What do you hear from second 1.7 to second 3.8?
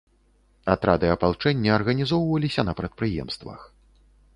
арганізоўваліся на прадпрыемствах.